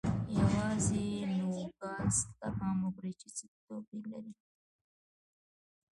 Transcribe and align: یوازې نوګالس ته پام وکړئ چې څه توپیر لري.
یوازې 0.39 1.03
نوګالس 1.37 2.17
ته 2.39 2.47
پام 2.57 2.77
وکړئ 2.83 3.13
چې 3.21 3.27
څه 3.37 3.45
توپیر 3.65 4.03
لري. 4.13 4.33